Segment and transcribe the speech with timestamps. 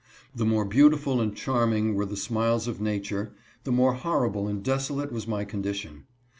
[0.35, 4.63] The more beautiful and charming were the smiles of nature, the more hor rible and
[4.63, 6.05] desolate was my condition.